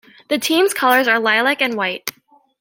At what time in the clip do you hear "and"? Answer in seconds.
1.61-1.75